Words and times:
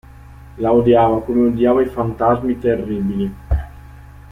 La 0.65 0.71
odiava 0.77 1.19
come 1.27 1.43
odiava 1.51 1.83
i 1.83 1.91
fantasmi 1.97 2.57
terribili. 2.57 3.31